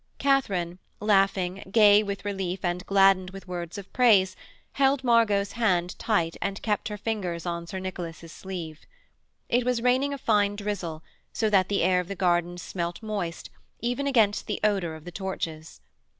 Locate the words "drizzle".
10.55-11.03